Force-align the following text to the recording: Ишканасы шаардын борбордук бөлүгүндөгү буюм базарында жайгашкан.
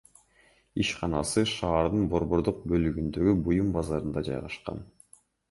Ишканасы 0.83 1.43
шаардын 1.51 2.07
борбордук 2.13 2.65
бөлүгүндөгү 2.73 3.37
буюм 3.51 3.71
базарында 3.79 4.27
жайгашкан. 4.31 4.83